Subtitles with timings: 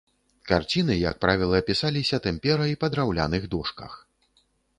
[0.51, 3.91] Карціны, як правіла, пісаліся тэмперай па драўляных дошках.